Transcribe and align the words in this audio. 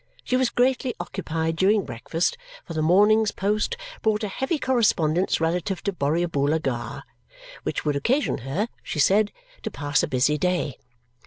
She 0.23 0.35
was 0.35 0.49
greatly 0.49 0.95
occupied 0.99 1.57
during 1.57 1.85
breakfast, 1.85 2.35
for 2.65 2.73
the 2.73 2.81
morning's 2.81 3.29
post 3.29 3.77
brought 4.01 4.23
a 4.23 4.27
heavy 4.29 4.57
correspondence 4.57 5.39
relative 5.39 5.83
to 5.83 5.93
Borrioboola 5.93 6.59
Gha, 6.59 7.03
which 7.61 7.85
would 7.85 7.95
occasion 7.95 8.39
her 8.39 8.67
(she 8.81 8.97
said) 8.97 9.31
to 9.61 9.69
pass 9.69 10.01
a 10.01 10.07
busy 10.07 10.39
day. 10.39 10.79